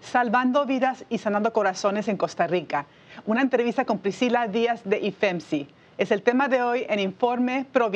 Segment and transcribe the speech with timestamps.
[0.00, 2.86] Salvando vidas y sanando corazones en Costa Rica.
[3.26, 5.68] Una entrevista con Priscila Díaz de IFEMSI.
[5.98, 7.90] Es el tema de hoy en Informe Pro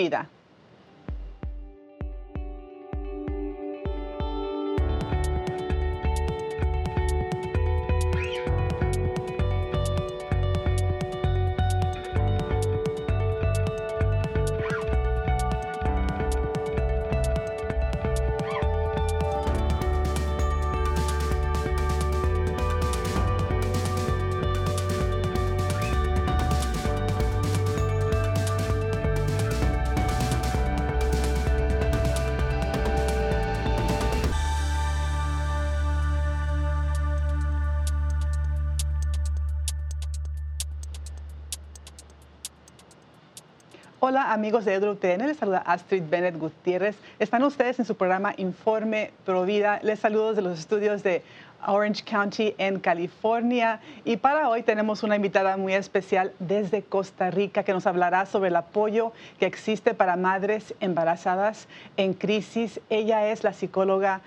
[44.07, 46.95] Hola amigos de EWTN, les saluda Astrid Bennett Gutiérrez.
[47.19, 49.81] Están ustedes en su programa Informe Provida.
[49.83, 51.23] Les saludo desde los estudios de
[51.67, 53.81] Orange County en California.
[54.05, 58.51] Y para hoy tenemos una invitada muy especial desde Costa Rica que nos hablará sobre
[58.51, 62.83] el apoyo que existe para madres embarazadas en crisis.
[62.91, 64.21] Ella es la psicóloga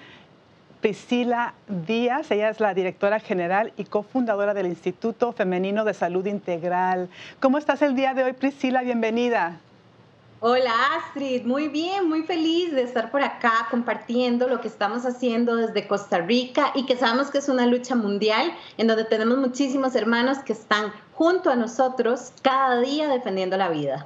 [0.82, 1.54] Priscila
[1.86, 7.10] Díaz, ella es la directora general y cofundadora del Instituto Femenino de Salud Integral.
[7.40, 8.82] ¿Cómo estás el día de hoy, Priscila?
[8.82, 9.60] Bienvenida.
[10.40, 15.56] Hola Astrid, muy bien, muy feliz de estar por acá compartiendo lo que estamos haciendo
[15.56, 19.96] desde Costa Rica y que sabemos que es una lucha mundial en donde tenemos muchísimos
[19.96, 24.06] hermanos que están junto a nosotros cada día defendiendo la vida.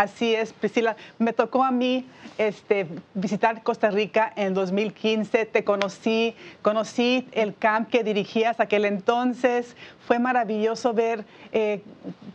[0.00, 0.96] Así es, Priscila.
[1.18, 2.06] Me tocó a mí
[2.38, 5.44] este, visitar Costa Rica en 2015.
[5.44, 9.76] Te conocí, conocí el camp que dirigías aquel entonces.
[10.10, 11.84] Fue maravilloso ver eh,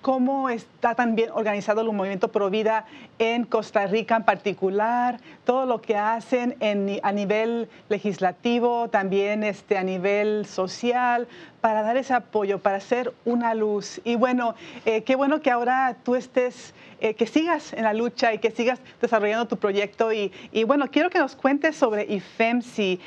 [0.02, 2.86] cómo está tan bien organizado el movimiento Pro Vida
[3.20, 6.56] en Costa Rica en particular, todo lo que hacen
[7.04, 11.28] a nivel legislativo, también este, a nivel social,
[11.60, 14.00] para dar ese apoyo, para hacer una luz.
[14.04, 14.54] Y bueno,
[14.86, 18.52] eh, qué bueno que ahora tú estés, eh, que sigas en la lucha y que
[18.52, 20.14] sigas desarrollando tu proyecto.
[20.14, 20.32] Y,
[20.68, 23.00] bueno, quiero que nos cuentes sobre IFEMSI,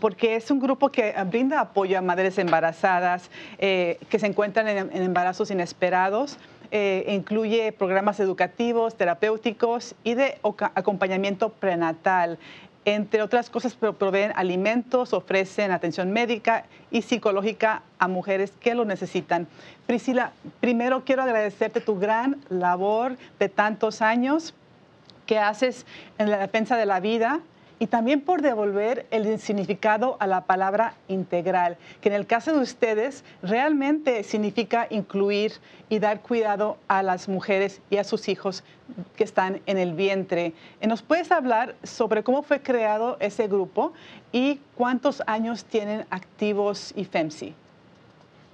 [0.00, 3.30] porque es un grupo que brinda apoyo a madres embarazadas
[4.08, 6.38] que se encuentran en, embarazos inesperados.
[6.70, 10.38] incluye programas educativos, terapéuticos y de
[10.74, 12.38] acompañamiento prenatal.
[12.84, 19.46] Entre otras cosas, proveen alimentos, ofrecen atención médica y psicológica a mujeres que lo necesitan.
[19.86, 24.54] Priscila, primero quiero agradecerte tu gran labor de tantos años
[25.26, 25.84] que haces
[26.16, 27.40] en la defensa de la vida,
[27.78, 32.60] y también por devolver el significado a la palabra integral, que en el caso de
[32.60, 35.52] ustedes realmente significa incluir
[35.88, 38.64] y dar cuidado a las mujeres y a sus hijos
[39.16, 40.54] que están en el vientre.
[40.80, 43.92] ¿Nos puedes hablar sobre cómo fue creado ese grupo
[44.32, 47.54] y cuántos años tienen activos IFEMSI?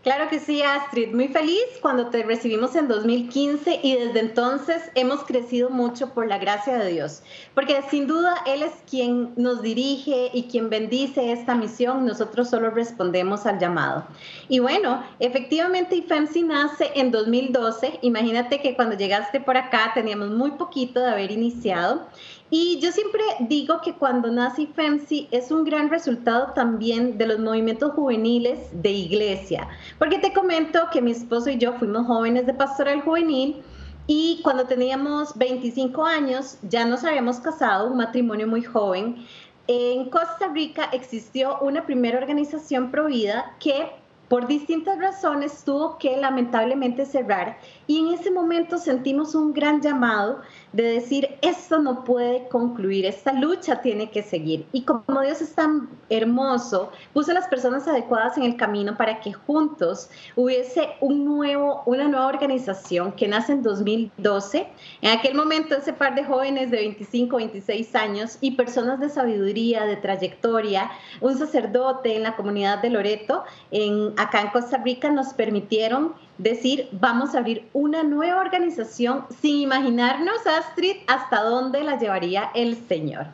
[0.05, 1.15] Claro que sí, Astrid.
[1.15, 6.37] Muy feliz cuando te recibimos en 2015 y desde entonces hemos crecido mucho por la
[6.37, 7.23] gracia de Dios,
[7.55, 12.05] porque sin duda Él es quien nos dirige y quien bendice esta misión.
[12.05, 14.05] Nosotros solo respondemos al llamado.
[14.51, 18.01] Y bueno, efectivamente IFEMSI nace en 2012.
[18.03, 22.07] Imagínate que cuando llegaste por acá teníamos muy poquito de haber iniciado
[22.51, 27.39] y yo siempre digo que cuando nace FEMSI es un gran resultado también de los
[27.39, 29.67] movimientos juveniles de iglesia,
[29.99, 33.63] porque te comento que mi esposo y yo fuimos jóvenes de pastoral juvenil
[34.07, 39.25] y cuando teníamos 25 años ya nos habíamos casado, un matrimonio muy joven.
[39.67, 43.89] En Costa Rica existió una primera organización provida que
[44.29, 50.41] por distintas razones tuvo que lamentablemente cerrar y en ese momento sentimos un gran llamado
[50.73, 54.67] de decir, esto no puede concluir, esta lucha tiene que seguir.
[54.73, 59.21] Y como Dios es tan hermoso, puso a las personas adecuadas en el camino para
[59.21, 64.67] que juntos hubiese un nuevo, una nueva organización que nace en 2012.
[65.03, 69.85] En aquel momento ese par de jóvenes de 25, 26 años y personas de sabiduría,
[69.85, 70.91] de trayectoria,
[71.21, 76.89] un sacerdote en la comunidad de Loreto, en, acá en Costa Rica, nos permitieron decir,
[76.93, 83.27] vamos a abrir una nueva organización sin imaginarnos, Astrid, hasta dónde la llevaría el Señor.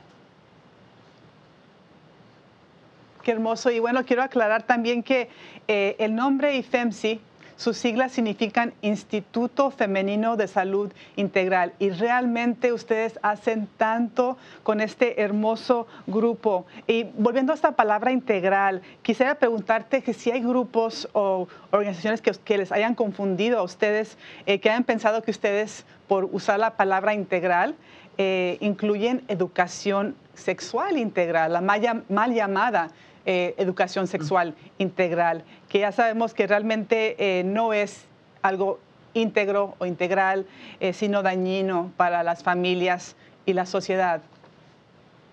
[3.22, 3.70] Qué hermoso.
[3.70, 5.28] Y bueno, quiero aclarar también que
[5.68, 7.20] eh, el nombre IFEMSI
[7.60, 15.20] sus siglas significan Instituto Femenino de Salud Integral y realmente ustedes hacen tanto con este
[15.20, 16.64] hermoso grupo.
[16.86, 22.56] Y volviendo a esta palabra integral, quisiera preguntarte que si hay grupos o organizaciones que,
[22.56, 24.16] les hayan confundido a ustedes,
[24.46, 27.74] eh, que hayan pensado que ustedes por usar la palabra integral
[28.16, 32.90] eh, incluyen educación sexual integral, la mal, llamada
[33.26, 38.04] eh, educación sexual integral, que ya sabemos que realmente eh, no es
[38.42, 38.78] algo
[39.14, 40.46] íntegro o integral,
[40.80, 44.22] eh, sino dañino para las familias y la sociedad.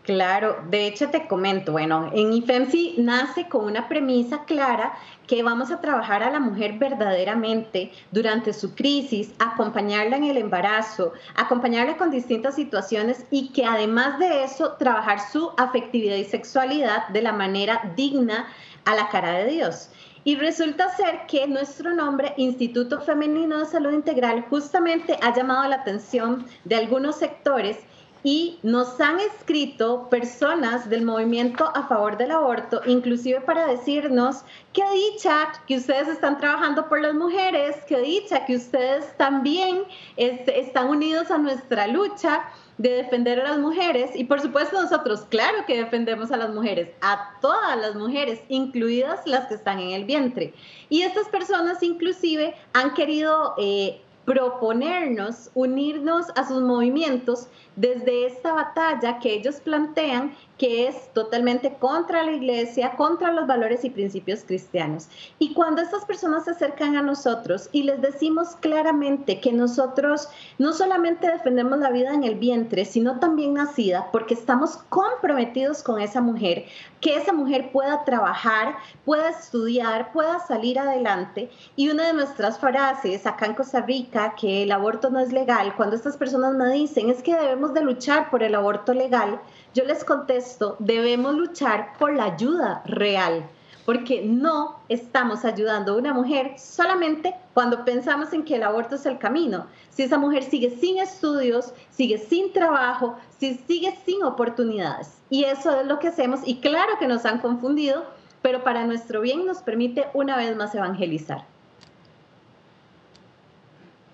[0.08, 4.94] Claro, de hecho te comento, bueno, en IFEMSI nace con una premisa clara
[5.28, 11.12] que vamos a trabajar a la mujer verdaderamente durante su crisis, acompañarla en el embarazo,
[11.36, 17.24] acompañarla con distintas situaciones y que además de eso trabajar su afectividad y sexualidad de
[17.24, 18.48] la manera digna
[18.86, 19.90] a la cara de Dios.
[20.24, 25.76] Y resulta ser que nuestro nombre, Instituto Femenino de Salud Integral, justamente ha llamado la
[25.76, 27.78] atención de algunos sectores
[28.24, 34.44] y nos han escrito personas del movimiento a favor del aborto, inclusive para decirnos
[34.74, 39.84] qué dicha que ustedes están trabajando por las mujeres, qué dicha que ustedes también
[40.18, 42.44] están unidos a nuestra lucha
[42.78, 46.90] de defender a las mujeres y por supuesto nosotros, claro que defendemos a las mujeres,
[47.02, 50.54] a todas las mujeres, incluidas las que están en el vientre.
[50.90, 57.48] Y estas personas inclusive han querido eh, proponernos, unirnos a sus movimientos
[57.78, 63.86] desde esta batalla que ellos plantean que es totalmente contra la iglesia, contra los valores
[63.86, 65.08] y principios cristianos.
[65.40, 70.28] Y cuando estas personas se acercan a nosotros y les decimos claramente que nosotros
[70.58, 76.02] no solamente defendemos la vida en el vientre, sino también nacida, porque estamos comprometidos con
[76.02, 76.66] esa mujer,
[77.08, 78.76] que esa mujer pueda trabajar,
[79.06, 81.50] pueda estudiar, pueda salir adelante.
[81.78, 85.74] Y una de nuestras frases acá en Costa Rica, que el aborto no es legal,
[85.78, 89.40] cuando estas personas me dicen es que debemos de luchar por el aborto legal,
[89.74, 93.50] yo les contesto, debemos luchar por la ayuda real,
[93.88, 99.06] porque no estamos ayudando a una mujer solamente cuando pensamos en que el aborto es
[99.06, 99.66] el camino.
[99.92, 105.14] Si esa mujer sigue sin estudios, sigue sin trabajo, si sigue sin oportunidades.
[105.30, 108.04] Y eso es lo que hacemos y claro que nos han confundido,
[108.42, 111.46] pero para nuestro bien nos permite una vez más evangelizar.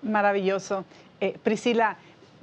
[0.02, 0.84] Maravilloso.
[1.20, 1.96] Eh, Priscila,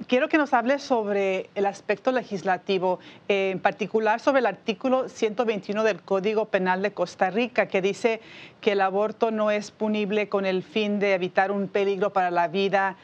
[0.06, 6.00] quiero que nos hable sobre el aspecto legislativo, en particular sobre el artículo 121 del
[6.02, 8.20] Código Penal de Costa Rica, que dice
[8.60, 12.48] que el aborto no es punible con el fin de evitar un peligro para la
[12.48, 12.96] vida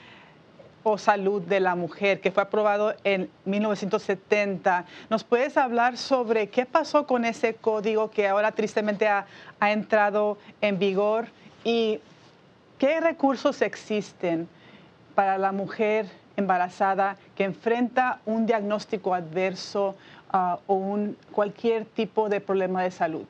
[0.82, 4.86] o salud de la mujer, que fue aprobado en 1970.
[5.10, 9.26] ¿Nos puedes hablar sobre qué pasó con ese código que ahora tristemente ha,
[9.60, 11.26] ha entrado en vigor
[11.64, 12.00] y
[12.78, 14.48] qué recursos existen
[15.14, 16.06] para la mujer
[16.38, 19.96] embarazada que enfrenta un diagnóstico adverso
[20.30, 23.26] ah, o un, cualquier tipo de problema de salud?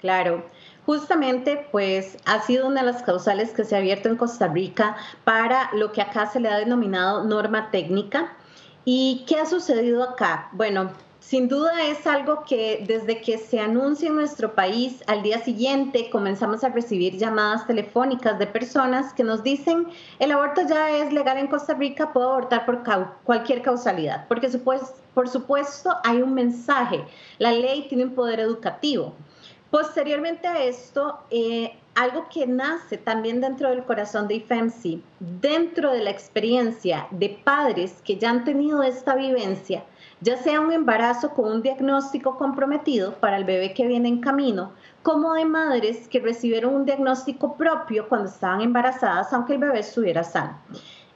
[0.00, 0.44] Claro,
[0.86, 4.96] justamente pues ha sido una de las causales que se ha abierto en Costa Rica
[5.24, 8.32] para lo que acá se le ha denominado norma técnica.
[8.84, 10.48] ¿Y qué ha sucedido acá?
[10.52, 15.40] Bueno, sin duda es algo que desde que se anuncia en nuestro país, al día
[15.40, 19.88] siguiente comenzamos a recibir llamadas telefónicas de personas que nos dicen,
[20.20, 22.82] el aborto ya es legal en Costa Rica, puedo abortar por
[23.24, 24.48] cualquier causalidad, porque
[25.14, 27.04] por supuesto hay un mensaje,
[27.38, 29.14] la ley tiene un poder educativo.
[29.70, 36.00] Posteriormente a esto, eh, algo que nace también dentro del corazón de IFEMSI, dentro de
[36.00, 39.84] la experiencia de padres que ya han tenido esta vivencia,
[40.20, 44.72] ya sea un embarazo con un diagnóstico comprometido para el bebé que viene en camino,
[45.02, 50.24] como de madres que recibieron un diagnóstico propio cuando estaban embarazadas, aunque el bebé estuviera
[50.24, 50.58] sano.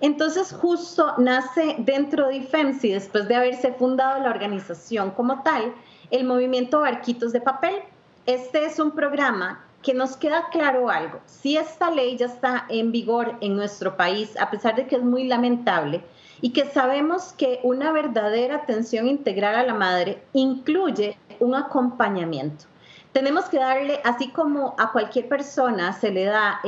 [0.00, 5.74] Entonces, justo nace dentro de IFEMSI, después de haberse fundado la organización como tal,
[6.10, 7.76] el movimiento Barquitos de Papel.
[8.26, 11.20] Este es un programa que nos queda claro algo.
[11.26, 15.02] Si esta ley ya está en vigor en nuestro país, a pesar de que es
[15.02, 16.04] muy lamentable,
[16.42, 22.64] y que sabemos que una verdadera atención integral a la madre incluye un acompañamiento.
[23.12, 26.60] Tenemos que darle, así como a cualquier persona se le da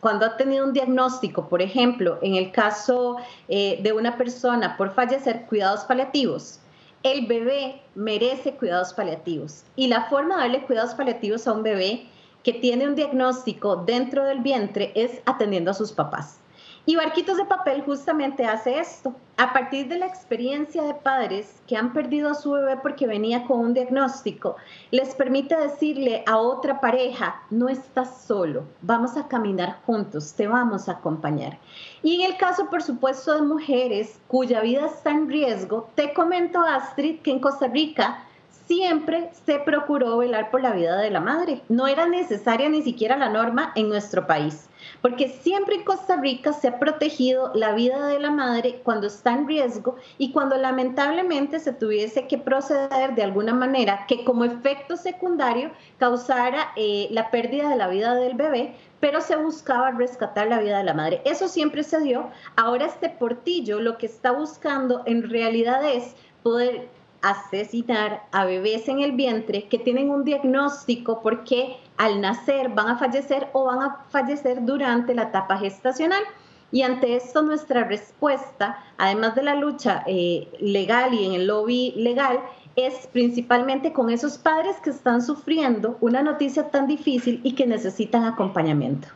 [0.00, 4.92] cuando ha tenido un diagnóstico, por ejemplo, en el caso eh, de una persona por
[4.92, 6.58] fallecer, cuidados paliativos,
[7.02, 9.64] el bebé merece cuidados paliativos.
[9.76, 12.06] Y la forma de darle cuidados paliativos a un bebé
[12.42, 16.38] que tiene un diagnóstico dentro del vientre es atendiendo a sus papás.
[16.84, 19.14] Y Barquitos de Papel justamente hace esto.
[19.36, 23.44] A partir de la experiencia de padres que han perdido a su bebé porque venía
[23.44, 24.56] con un diagnóstico,
[24.90, 30.88] les permite decirle a otra pareja, no estás solo, vamos a caminar juntos, te vamos
[30.88, 31.58] a acompañar.
[32.02, 36.60] Y en el caso, por supuesto, de mujeres cuya vida está en riesgo, te comento,
[36.60, 38.24] Astrid, que en Costa Rica
[38.66, 41.62] siempre se procuró velar por la vida de la madre.
[41.68, 44.68] No era necesaria ni siquiera la norma en nuestro país.
[45.02, 49.34] Porque siempre en Costa Rica se ha protegido la vida de la madre cuando está
[49.34, 54.96] en riesgo y cuando lamentablemente se tuviese que proceder de alguna manera que como efecto
[54.96, 60.60] secundario causara eh, la pérdida de la vida del bebé, pero se buscaba rescatar la
[60.60, 61.20] vida de la madre.
[61.24, 62.30] Eso siempre se dio.
[62.54, 66.88] Ahora este portillo lo que está buscando en realidad es poder
[67.22, 72.98] asesinar a bebés en el vientre que tienen un diagnóstico porque al nacer van a
[72.98, 76.22] fallecer o van a fallecer durante la etapa gestacional.
[76.70, 81.92] Y ante esto nuestra respuesta, además de la lucha eh, legal y en el lobby
[81.96, 82.40] legal,
[82.76, 88.24] es principalmente con esos padres que están sufriendo una noticia tan difícil y que necesitan
[88.24, 89.08] acompañamiento.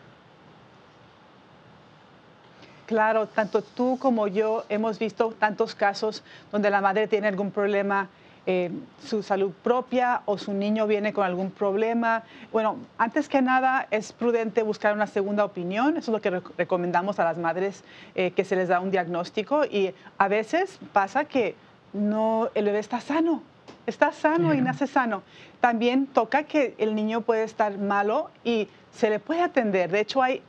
[2.86, 8.08] Claro, tanto tú como yo hemos visto tantos casos donde la madre tiene algún problema,
[8.48, 8.70] eh,
[9.04, 12.22] su salud propia o su niño viene con algún problema.
[12.52, 15.96] Bueno, antes que nada es prudente buscar una segunda opinión.
[15.96, 17.82] Eso es lo que recomendamos a las madres
[18.14, 21.56] eh, que se les da un diagnóstico y a veces pasa que
[21.92, 23.42] no, el bebé está sano,
[23.86, 25.22] está sano y nace sano.
[25.60, 29.90] También toca que el niño puede estar malo y se le puede atender.
[29.90, 30.40] De hecho, hay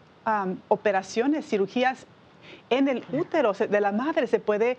[0.67, 2.05] operaciones, cirugías
[2.69, 4.77] en el útero de la madre se puede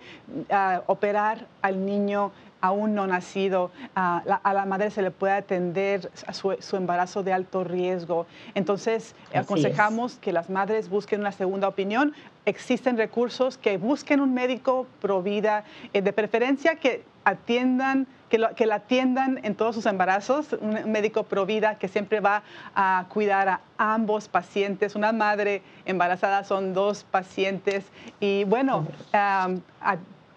[0.51, 6.33] ah, operar al niño aún no nacido, a la, madre se le puede atender a
[6.33, 8.25] su, embarazo de alto riesgo.
[8.55, 12.13] Entonces, aconsejamos que las madres busquen una segunda opinión.
[12.45, 15.63] Existen recursos que busquen un médico pro vida,
[15.93, 21.23] eh, de preferencia que atiendan que, que, la atiendan en todos sus embarazos, un médico
[21.23, 22.43] pro vida que siempre va
[22.75, 24.95] a cuidar a ambos pacientes.
[24.95, 27.85] Una madre embarazada son dos pacientes
[28.19, 28.85] y bueno,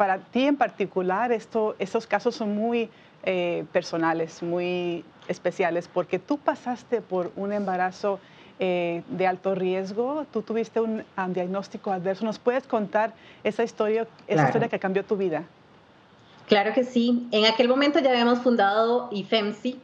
[0.02, 2.90] para ti en particular esto, estos casos son muy
[3.23, 8.18] eh, personales, muy especiales, porque tú pasaste por un embarazo
[8.59, 12.25] eh, de alto riesgo, tú tuviste un, diagnóstico adverso.
[12.25, 15.44] ¿Nos puedes contar esa historia, esa historia que cambió tu vida?
[16.49, 17.28] Claro que sí.
[17.30, 19.78] En aquel momento ya habíamos fundado IFEMSI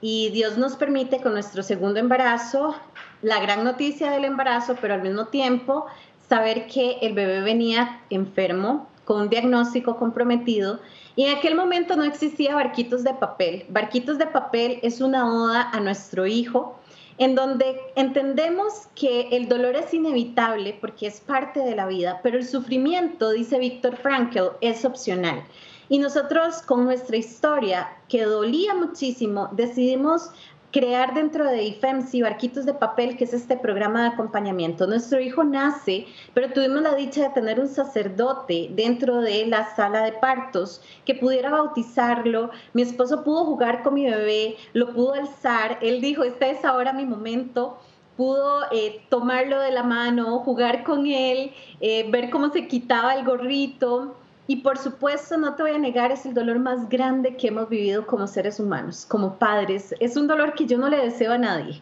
[0.00, 2.76] y Dios nos permite con nuestro segundo embarazo,
[3.22, 5.86] la gran noticia del embarazo, pero al mismo tiempo
[6.28, 10.80] saber que el bebé venía enfermo, con un diagnóstico comprometido.
[11.16, 13.66] Y en aquel momento no existía barquitos de papel.
[13.68, 16.78] Barquitos de papel es una oda a nuestro hijo,
[17.18, 22.38] en donde entendemos que el dolor es inevitable porque es parte de la vida, pero
[22.38, 25.44] el sufrimiento, dice Víctor Frankl, es opcional.
[25.88, 30.30] Y nosotros con nuestra historia, que dolía muchísimo, decidimos
[30.74, 34.88] crear dentro de IFEMSI Barquitos de Papel, que es este programa de acompañamiento.
[34.88, 40.02] Nuestro hijo nace, pero tuvimos la dicha de tener un sacerdote dentro de la sala
[40.02, 42.50] de partos que pudiera bautizarlo.
[42.72, 45.78] Mi esposo pudo jugar con mi bebé, lo pudo alzar.
[45.80, 47.78] Él dijo, este es ahora mi momento
[48.16, 53.24] pudo eh, tomarlo de la mano, jugar con él, eh, ver cómo se quitaba el
[53.24, 54.16] gorrito.
[54.46, 57.68] Y por supuesto, no te voy a negar, es el dolor más grande que hemos
[57.68, 59.94] vivido como seres humanos, como padres.
[60.00, 61.80] Es un dolor que yo no le deseo a nadie.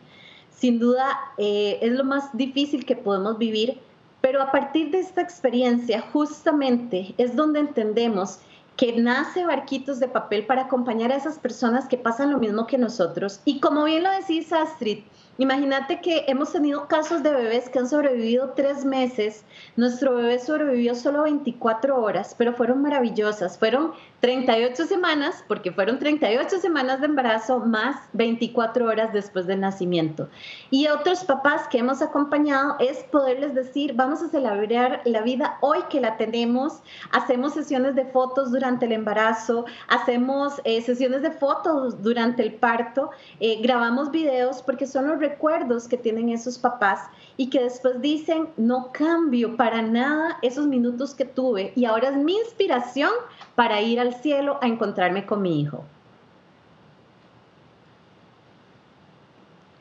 [0.50, 3.81] Sin duda, eh, es lo más difícil que podemos vivir,
[4.21, 8.38] pero a partir de esta experiencia, justamente es donde entendemos
[8.76, 12.78] que nace Barquitos de Papel para acompañar a esas personas que pasan lo mismo que
[12.78, 13.40] nosotros.
[13.45, 15.00] Y como bien lo decís, Astrid,
[15.39, 19.45] Imagínate que hemos tenido casos de bebés que han sobrevivido tres meses.
[19.77, 23.59] Nuestro bebé sobrevivió solo 24 horas, pero fueron maravillosas.
[23.59, 30.29] Fueron 38 semanas, porque fueron 38 semanas de embarazo más 24 horas después del nacimiento.
[30.71, 35.79] Y otros papás que hemos acompañado es poderles decir, vamos a celebrar la vida hoy
[35.89, 36.83] que la tenemos.
[37.11, 43.11] Hacemos sesiones de fotos durante el embarazo, hacemos eh, sesiones de fotos durante el parto,
[43.41, 47.00] eh, grabamos videos porque son los recuerdos que tienen esos papás
[47.37, 52.17] y que después dicen, no cambio para nada esos minutos que tuve y ahora es
[52.17, 53.11] mi inspiración
[53.55, 55.85] para ir al cielo a encontrarme con mi hijo.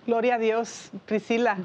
[0.08, 1.58] Gloria a Dios, Priscila.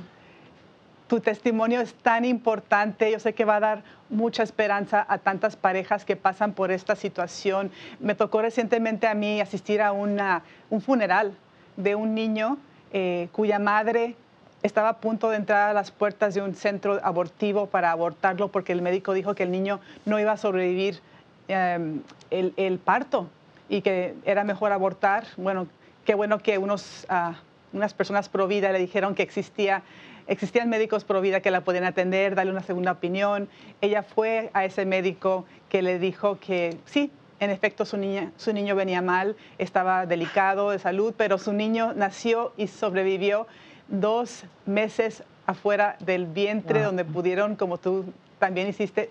[1.08, 3.10] Tu testimonio es tan importante.
[3.10, 6.96] Yo sé que va a dar mucha esperanza a tantas parejas que pasan por esta
[6.96, 7.70] situación.
[8.00, 11.34] Me tocó recientemente a mí asistir a una, un funeral
[11.76, 12.58] de un niño
[12.92, 14.14] eh, cuya madre
[14.62, 18.72] estaba a punto de entrar a las puertas de un centro abortivo para abortarlo porque
[18.72, 21.00] el médico dijo que el niño no iba a sobrevivir
[21.48, 23.28] Em, el, parto
[23.68, 25.26] y que era mejor abortar.
[25.36, 25.68] Bueno,
[26.04, 27.34] qué bueno que unos, ah,
[27.72, 29.82] unas personas pro vida le dijeron que existía,
[30.26, 33.48] existían médicos pro vida que la podían atender, darle una segunda opinión.
[33.80, 38.52] Ella fue a ese médico que le dijo que sí, en efecto su, niña, su
[38.52, 43.46] niño venía mal, estaba delicado de salud, pero su niño nació y sobrevivió
[43.88, 48.04] dos meses afuera del vientre donde pudieron, como tú
[48.38, 49.10] también hiciste,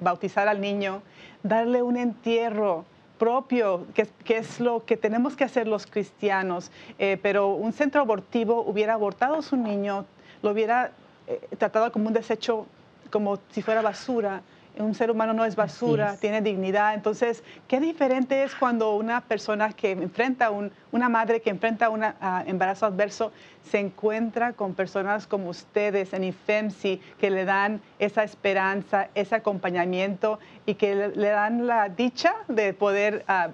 [0.00, 1.02] bautizar al niño,
[1.42, 2.84] darle un entierro
[3.18, 6.70] propio, que, es lo que tenemos que hacer los cristianos.
[6.98, 10.06] Eh, pero un centro abortivo hubiera abortado a su niño,
[10.42, 10.92] lo hubiera
[11.26, 12.66] eh, tratado como un desecho,
[13.10, 14.42] como si fuera basura
[14.78, 16.94] un ser humano no es basura, tiene dignidad.
[16.94, 22.04] Entonces, qué diferente es cuando una persona que enfrenta, un, una madre que enfrenta un
[22.46, 23.32] embarazo adverso,
[23.70, 30.38] se encuentra con personas como ustedes en IFEMSI que le dan esa esperanza, ese acompañamiento
[30.66, 33.50] y que le, dan la dicha de poder ah,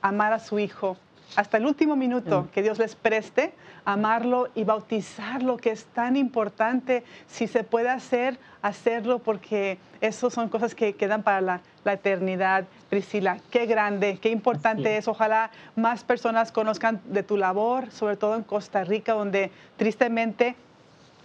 [0.00, 0.96] amar a su hijo
[1.36, 3.52] hasta el último minuto que Dios les preste,
[3.84, 7.04] amarlo y bautizarlo, que es tan importante.
[7.26, 12.64] Si se puede hacer, hacerlo, porque eso son cosas que quedan para la, eternidad.
[12.88, 15.08] Priscila, qué grande, qué importante es.
[15.08, 20.56] Ojalá más personas conozcan de tu labor, sobre todo en Costa Rica, donde tristemente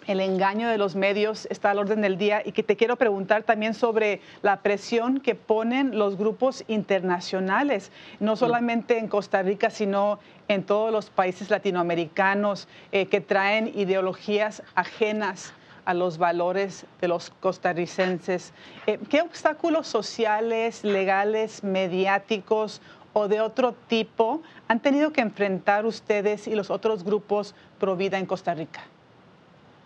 [0.10, 3.44] el engaño de los medios está al orden del día y que te quiero preguntar
[3.44, 10.18] también sobre la presión que ponen los grupos internacionales, no solamente en Costa Rica, sino
[10.48, 15.54] en todos los países latinoamericanos eh, que traen ideologías ajenas
[15.86, 18.52] a los valores de los costarricenses.
[18.88, 22.82] Eh, ¿Qué obstáculos sociales, legales, mediáticos
[23.14, 28.18] o de otro tipo han tenido que enfrentar ustedes y los otros grupos pro vida
[28.18, 28.82] en Costa Rica?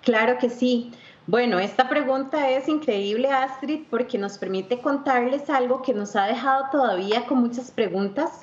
[0.04, 0.92] Claro que sí.
[1.26, 6.66] Bueno, esta pregunta es increíble, Astrid, porque nos permite contarles algo que nos ha dejado
[6.70, 8.42] todavía con muchas preguntas.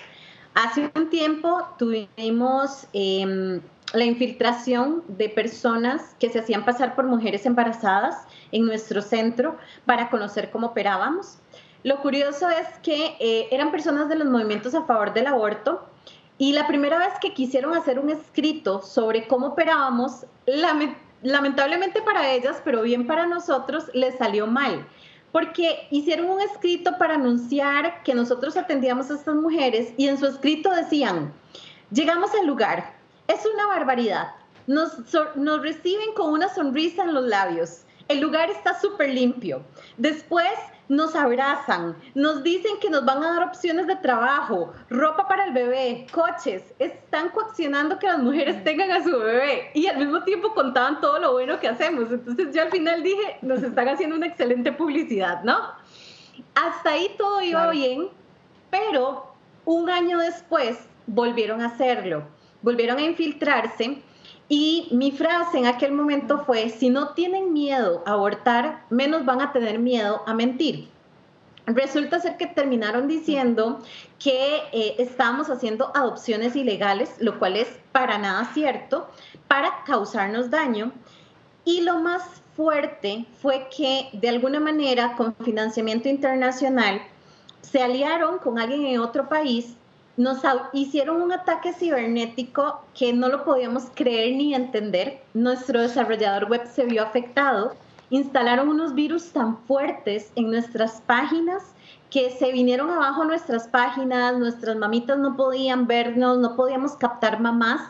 [0.55, 3.61] Hace un tiempo tuvimos em,
[3.93, 8.17] la infiltración de personas que se hacían pasar por mujeres embarazadas
[8.50, 11.38] en nuestro centro para conocer cómo operábamos.
[11.83, 15.87] Lo curioso es que eh, eran personas de los movimientos a favor del aborto
[16.38, 20.73] y la primera vez que quisieron hacer un escrito sobre cómo operábamos, la
[21.23, 24.87] lamentablemente para ellas, pero bien para nosotros, les salió mal,
[25.33, 30.27] porque hicieron un escrito para anunciar que nosotros atendíamos a estas mujeres y en su
[30.27, 31.33] escrito decían,
[31.91, 32.95] llegamos al lugar,
[33.29, 34.29] es una barbaridad,
[34.67, 34.93] nos,
[35.62, 39.62] reciben con una sonrisa en los labios, el lugar está súper limpio,
[39.97, 40.53] después
[40.90, 45.53] nos abrazan, nos dicen que nos van a dar opciones de trabajo, ropa para el
[45.53, 50.53] bebé, coches, están coaccionando que las mujeres tengan a su bebé y al mismo tiempo
[50.53, 52.11] contaban todo lo bueno que hacemos.
[52.11, 55.59] Entonces yo al final dije, nos están haciendo una excelente publicidad, ¿no?
[56.57, 58.09] Hasta ahí todo iba bien,
[58.68, 59.33] pero
[59.64, 60.76] un año después
[61.07, 62.24] volvieron a hacerlo,
[62.62, 64.03] volvieron a infiltrarse
[64.53, 69.41] y mi frase en aquel momento fue, si no tienen miedo a abortar, menos van
[69.41, 70.89] a tener miedo a mentir.
[71.67, 73.79] Resulta ser que terminaron diciendo
[74.19, 79.09] que eh, estábamos haciendo adopciones ilegales, lo cual es para nada cierto,
[79.47, 80.91] para causarnos daño.
[81.65, 87.01] Y lo más fuerte fue que de alguna manera con financiamiento internacional
[87.61, 89.77] se aliaron con alguien en otro país
[90.20, 90.40] nos
[90.74, 95.22] hicieron un ataque cibernético que no lo podíamos creer ni entender.
[95.33, 97.74] Nuestro desarrollador web se vio afectado.
[98.11, 101.62] Instalaron unos virus tan fuertes en nuestras páginas
[102.11, 107.80] que se vinieron abajo nuestras páginas, nuestras mamitas no podían vernos, no podíamos captar mamás.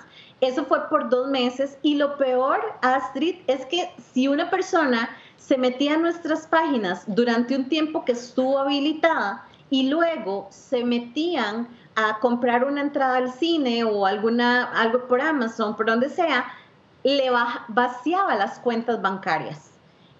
[0.40, 5.58] Eso fue por dos meses y lo peor, Astrid, es que si una persona se
[5.58, 12.18] metía a nuestras páginas durante un tiempo que estuvo habilitada y luego se metían a
[12.18, 16.46] comprar una entrada al cine o alguna, algo por Amazon, por donde sea,
[17.02, 17.30] le
[17.68, 19.70] vaciaba las cuentas bancarias.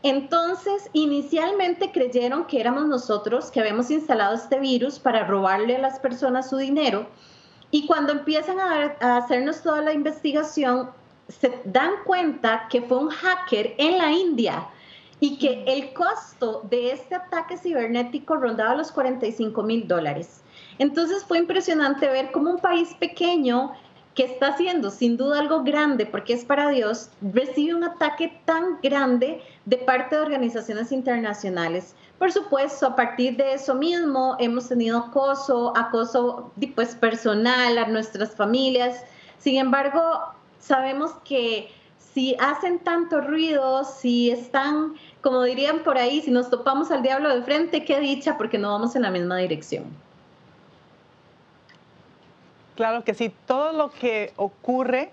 [0.03, 5.99] Entonces, inicialmente creyeron que éramos nosotros que habíamos instalado este virus para robarle a las
[5.99, 7.07] personas su dinero
[7.71, 10.91] y cuando empiezan a, a hacernos toda la investigación,
[11.29, 14.67] se dan cuenta que fue un hacker en la India
[15.21, 20.43] y que el costo de este ataque cibernético rondaba los 45 mil dólares.
[20.79, 23.73] Entonces fue impresionante ver cómo un país pequeño
[24.15, 28.81] que está haciendo sin duda algo grande porque es para Dios, recibe un ataque tan
[28.83, 31.95] grande de parte de organizaciones internacionales.
[32.19, 38.35] Por supuesto, a partir de eso mismo hemos tenido acoso, acoso pues, personal a nuestras
[38.35, 39.05] familias.
[39.39, 40.03] Sin embargo,
[40.59, 41.71] sabemos que
[42.15, 47.35] si hacen tanto ruido, si están, como dirían por ahí, si nos topamos al diablo
[47.35, 49.85] de frente, qué dicha porque no vamos en la misma dirección.
[52.75, 55.11] Claro que sí, todo lo que ocurre,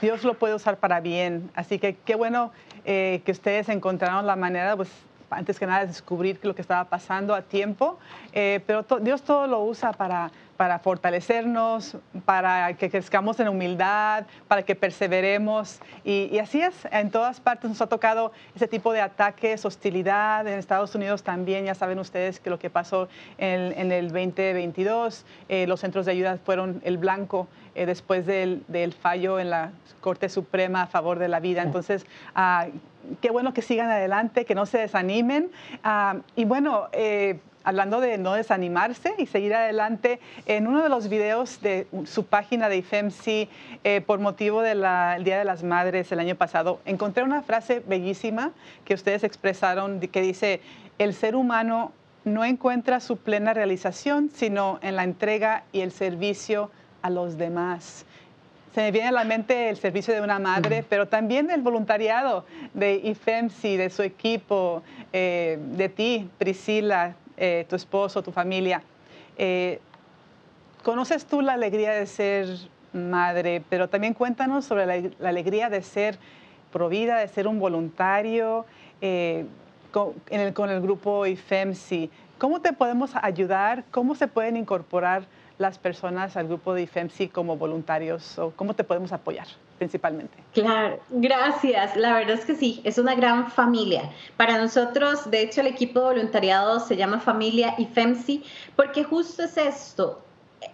[0.00, 1.50] Dios lo puede usar para bien.
[1.54, 2.50] Así que qué bueno
[2.84, 4.88] eh, que ustedes encontraron la manera, pues
[5.30, 7.98] antes que nada, de descubrir lo que estaba pasando a tiempo.
[8.32, 14.64] Eh, pero Dios todo lo usa para, para fortalecernos, para que crezcamos en humildad, para
[14.64, 15.78] que perseveremos.
[16.04, 20.48] Y, así es, en todas partes nos ha tocado ese tipo de ataques, hostilidad.
[20.48, 25.68] En Estados Unidos también, ya saben ustedes que lo que pasó en, el 2022, eh,
[25.68, 28.64] los centros de ayuda fueron el blanco eh, después del,
[29.00, 31.62] fallo en la Corte Suprema a favor de la vida.
[31.62, 32.66] Entonces, ah,
[33.20, 35.52] qué bueno que sigan adelante, que no se desanimen.
[35.84, 41.10] Ah, y bueno, eh, hablando de no desanimarse y seguir adelante, en uno de los
[41.10, 43.50] videos de su página de IFEMSI,
[43.84, 44.80] eh, por motivo del
[45.22, 48.52] Día de las Madres el año pasado, encontré una frase bellísima
[48.86, 50.62] que ustedes expresaron que dice,
[50.98, 51.92] el ser humano
[52.24, 56.70] no encuentra su plena realización, sino en la entrega y el servicio
[57.02, 58.06] a los demás.
[58.74, 62.46] Se me viene a la mente el servicio de una madre, pero también el voluntariado
[62.72, 68.82] de IFEMSI, de su equipo, eh, de ti, Priscila, eh, tu esposo, tu familia.
[69.36, 69.80] Eh,
[70.82, 72.48] ¿Conoces tú la alegría de ser
[72.92, 73.62] madre?
[73.68, 76.18] Pero también cuéntanos sobre la, alegría de ser
[76.72, 78.64] provida, de ser un voluntario
[79.90, 82.10] con, el, con el grupo IFEMSI.
[82.38, 83.84] ¿Cómo te podemos ayudar?
[83.90, 85.24] ¿Cómo se pueden incorporar
[85.58, 90.36] las personas al grupo de IFEMSI como voluntarios o cómo te podemos apoyar principalmente?
[90.52, 91.96] Claro, gracias.
[91.96, 94.10] La verdad es que sí, es una gran familia.
[94.36, 98.44] Para nosotros, de hecho, el equipo de voluntariado se llama Familia IFEMSI
[98.76, 100.20] porque justo es esto.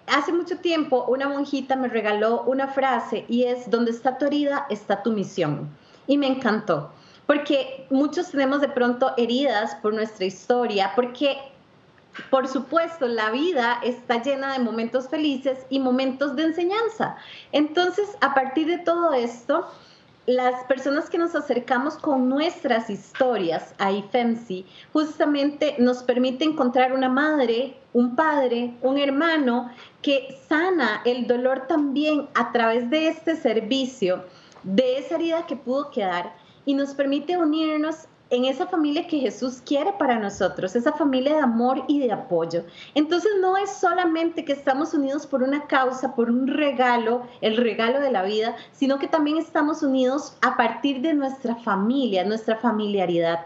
[0.07, 4.66] Hace mucho tiempo una monjita me regaló una frase y es, donde está tu herida,
[4.70, 5.68] está tu misión.
[6.07, 6.90] Y me encantó,
[7.27, 11.38] porque muchos tenemos de pronto heridas por nuestra historia, porque
[12.31, 17.16] por supuesto, la vida está llena de momentos felices y momentos de enseñanza.
[17.53, 19.66] Entonces, a partir de todo esto,
[20.27, 27.11] las personas que nos acercamos con nuestras historias a IFEMSI justamente nos permite encontrar una
[27.11, 34.24] madre, un padre, un hermano que sana el dolor también a través de este servicio,
[34.62, 36.33] de esa herida que pudo quedar
[36.64, 41.41] y nos permite unirnos en esa familia que Jesús quiere para nosotros, esa familia de
[41.41, 42.65] amor y de apoyo.
[42.95, 48.01] Entonces no es solamente que estamos unidos por una causa, por un regalo, el regalo
[48.01, 53.41] de la vida, sino que también estamos unidos a partir de nuestra familia, nuestra familiaridad.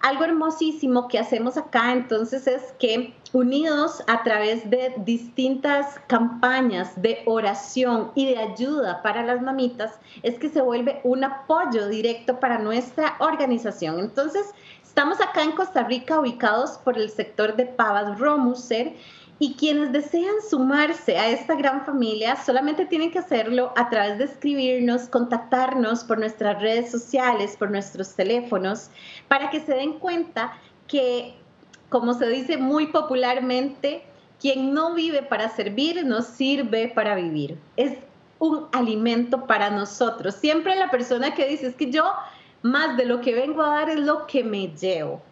[0.00, 7.18] Algo hermosísimo que hacemos acá entonces es que unidos a través de distintas campañas de
[7.26, 12.60] oración y de ayuda para las mamitas, es que se vuelve un apoyo directo para
[12.60, 13.98] nuestra organización.
[13.98, 18.94] Entonces, estamos acá en Costa Rica ubicados por el sector de Pavas Romuser
[19.40, 24.26] y quienes desean sumarse a esta gran familia solamente tienen que hacerlo a través de
[24.26, 28.90] escribirnos, contactarnos por nuestras redes sociales, por nuestros teléfonos,
[29.26, 30.52] para que se den cuenta
[30.86, 31.34] que,
[31.88, 34.02] como se dice muy popularmente,
[34.40, 37.58] quien no vive para servir, no sirve para vivir.
[37.76, 37.98] Es
[38.38, 40.34] un alimento para nosotros.
[40.34, 42.04] Siempre la persona que dice es que yo
[42.62, 45.22] más de lo que vengo a dar es lo que me llevo.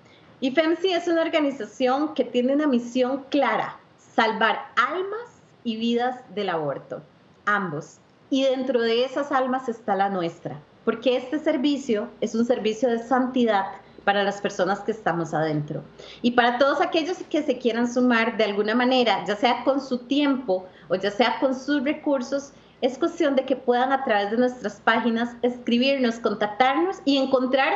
[0.40, 3.78] Y FEMSI es una organización que tiene una misión clara,
[4.14, 7.00] salvar almas y vidas del aborto,
[7.44, 7.98] ambos.
[8.28, 12.98] Y dentro de esas almas está la nuestra, porque este servicio es un servicio de
[12.98, 13.66] santidad
[14.04, 15.82] para las personas que estamos adentro.
[16.22, 19.98] Y para todos aquellos que se quieran sumar de alguna manera, ya sea con su
[19.98, 24.38] tiempo o ya sea con sus recursos, es cuestión de que puedan a través de
[24.38, 27.74] nuestras páginas escribirnos, contactarnos y encontrar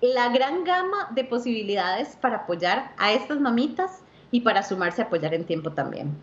[0.00, 5.34] la gran gama de posibilidades para apoyar a estas mamitas y para sumarse a apoyar
[5.34, 6.14] en tiempo también.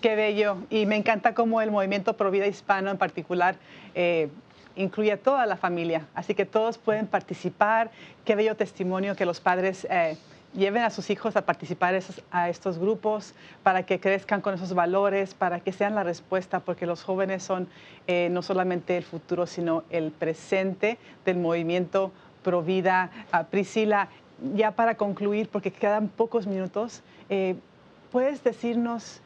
[0.00, 0.58] Qué bello.
[0.68, 3.56] Y me encanta cómo el movimiento Provida Hispano en particular
[3.94, 4.28] eh,
[4.76, 6.06] incluye a toda la familia.
[6.14, 7.90] Así que todos pueden participar.
[8.24, 10.16] Qué bello testimonio que los padres eh,
[10.54, 11.98] lleven a sus hijos a participar
[12.30, 16.86] a estos grupos para que crezcan con esos valores, para que sean la respuesta, porque
[16.86, 17.68] los jóvenes son
[18.06, 23.10] eh, no solamente el futuro, sino el presente del movimiento Provida.
[23.32, 24.08] Uh, Priscila,
[24.54, 27.56] ya para concluir, porque quedan pocos minutos, eh,
[28.12, 29.20] ¿puedes decirnos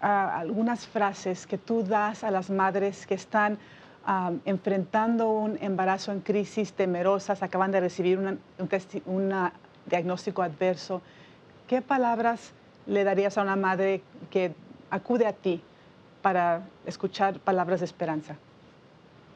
[0.00, 3.58] ah, algunas frases que tú das a las madres que están
[4.44, 9.50] enfrentando un embarazo en crisis, temerosas, acaban de recibir un
[9.86, 11.02] diagnóstico adverso?
[11.68, 12.52] ¿Qué palabras
[12.86, 14.52] le darías a una madre que
[14.90, 15.62] acude a ti
[16.22, 18.36] para escuchar palabras de esperanza?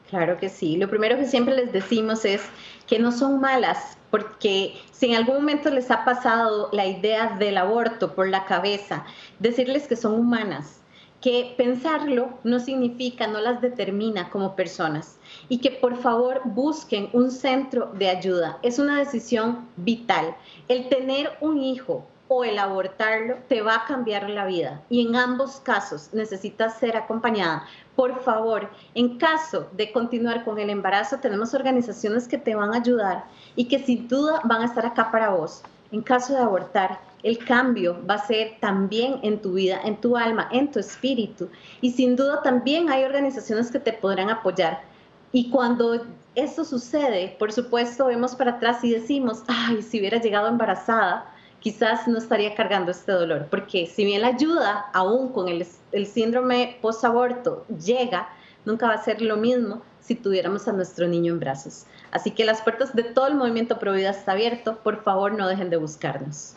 [0.09, 0.77] Claro que sí.
[0.77, 2.41] Lo primero que siempre les decimos es
[2.87, 7.57] que no son malas, porque si en algún momento les ha pasado la idea del
[7.57, 9.03] aborto por la cabeza,
[9.39, 10.79] decirles que son humanas,
[11.25, 15.17] que pensarlo no significa, no las determina como personas
[15.49, 18.59] y que por favor busquen un centro de ayuda.
[18.61, 20.35] Es una decisión vital.
[20.67, 24.83] El tener un hijo o el abortarlo te va a cambiar la vida.
[24.87, 27.65] Y en ambos casos necesitas ser acompañada.
[27.95, 32.77] Por favor, en caso de continuar con el embarazo, tenemos organizaciones que te van a
[32.77, 35.63] ayudar y que sin duda van a estar acá para vos.
[35.91, 40.15] En caso de abortar, el cambio va a ser también en tu vida, en tu
[40.15, 41.49] alma, en tu espíritu.
[41.81, 44.83] Y sin duda también hay organizaciones que te podrán apoyar.
[45.31, 50.47] Y cuando esto sucede, por supuesto, vemos para atrás y decimos, ay, si hubiera llegado
[50.47, 51.25] embarazada,
[51.61, 55.65] quizás no estaría cargando este dolor, porque si bien la ayuda, aún con el,
[56.05, 58.29] síndrome post-aborto, llega,
[58.65, 61.87] nunca va a ser lo mismo si tuviéramos a nuestro niño en brazos.
[62.11, 65.71] Así que las puertas de todo el movimiento Provida está abierto, por favor no dejen
[65.71, 66.55] de buscarnos.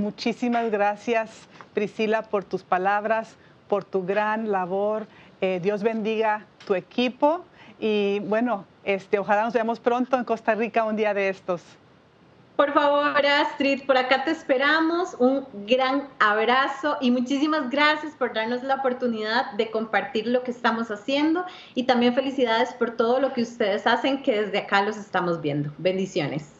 [0.00, 1.30] Muchísimas gracias,
[1.74, 3.36] Priscila, por tus palabras,
[3.68, 5.06] por tu gran labor.
[5.42, 7.44] Eh, Dios bendiga tu equipo
[7.78, 11.60] y bueno, este, ojalá nos veamos pronto en Costa Rica un día de estos.
[12.56, 15.14] Por favor, Astrid, por acá te esperamos.
[15.18, 20.90] Un gran abrazo y muchísimas gracias por darnos la oportunidad de compartir lo que estamos
[20.90, 25.42] haciendo y también felicidades por todo lo que ustedes hacen, que desde acá los estamos
[25.42, 25.70] viendo.
[25.76, 26.59] Bendiciones.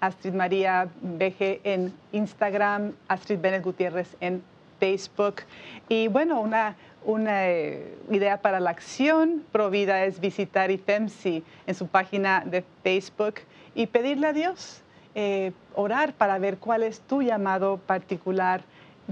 [0.00, 4.42] Astrid María BG en Instagram, Astrid Bennett Gutiérrez en
[4.78, 5.42] Facebook.
[5.88, 11.86] Y bueno, una una eh, idea para la acción Provida es visitar IFEMSI en su
[11.86, 13.36] página de Facebook
[13.74, 14.82] y pedirle a Dios,
[15.14, 18.62] eh, orar para ver cuál es tu llamado particular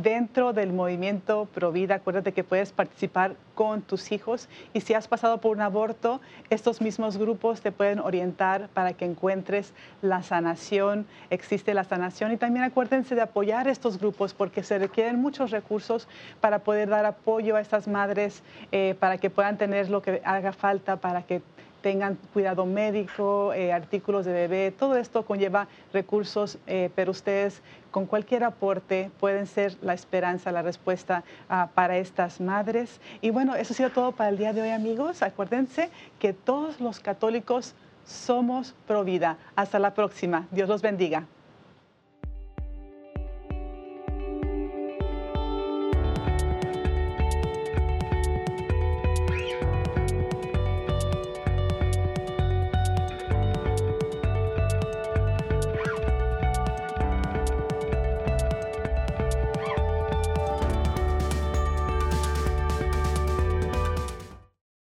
[0.02, 5.38] dentro del movimiento Provida, acuérdate que puedes participar con tus hijos y si has pasado
[5.38, 11.74] por un aborto, estos mismos grupos te pueden orientar para que encuentres la sanación, existe
[11.74, 16.06] la sanación y también acuérdense de apoyar estos grupos porque se requieren muchos recursos
[16.40, 20.52] para poder dar apoyo a estas madres, eh, para que puedan tener lo que haga
[20.52, 21.42] falta, para que
[21.80, 28.06] tengan cuidado médico, eh, artículos de bebé, todo esto conlleva recursos, eh, pero ustedes con
[28.06, 33.00] cualquier aporte pueden ser la esperanza, la respuesta ah, para estas madres.
[33.20, 35.22] Y bueno, eso ha sido todo para el día de hoy, amigos.
[35.22, 39.36] Acuérdense que todos los católicos somos pro vida.
[39.56, 40.46] Hasta la próxima.
[40.50, 41.26] Dios los bendiga.